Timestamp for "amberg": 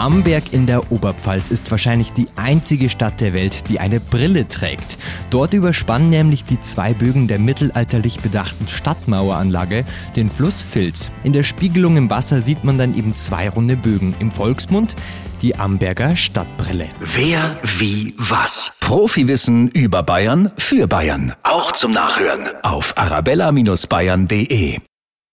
0.00-0.54